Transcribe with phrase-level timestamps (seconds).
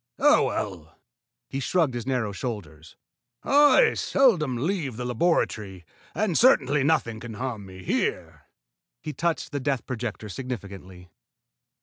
[0.17, 0.97] Oh, well!"
[1.47, 2.95] He shrugged his narrow shoulders.
[3.43, 5.85] "I seldom leave the laboratory,
[6.15, 8.45] and certainly nothing can harm me here."
[9.03, 11.11] He touched the death projector significantly.